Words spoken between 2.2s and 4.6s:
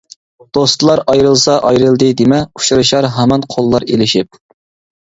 دېمە، ئۇچرىشار ھامان قوللار ئېلىشىپ.